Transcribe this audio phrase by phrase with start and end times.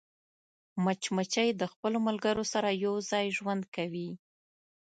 [0.83, 4.09] مچمچۍ د خپلو ملګرو سره یوځای ژوند کوي